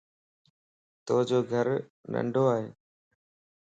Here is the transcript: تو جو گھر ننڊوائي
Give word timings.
تو 1.05 1.15
جو 1.29 1.39
گھر 1.51 1.67
ننڊوائي 2.11 2.67